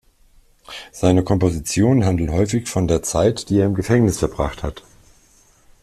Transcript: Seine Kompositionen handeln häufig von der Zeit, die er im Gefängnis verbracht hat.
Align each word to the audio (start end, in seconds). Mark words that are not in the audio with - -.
Seine 0.91 1.23
Kompositionen 1.23 2.05
handeln 2.05 2.31
häufig 2.31 2.67
von 2.67 2.87
der 2.87 3.03
Zeit, 3.03 3.49
die 3.49 3.59
er 3.59 3.67
im 3.67 3.75
Gefängnis 3.75 4.17
verbracht 4.17 4.63
hat. 4.63 4.81